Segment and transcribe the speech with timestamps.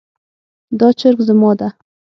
[0.79, 1.69] دا چرګ زما ده